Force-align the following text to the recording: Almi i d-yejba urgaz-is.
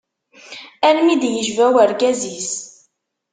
Almi 0.87 1.11
i 1.13 1.15
d-yejba 1.21 1.65
urgaz-is. 1.81 2.51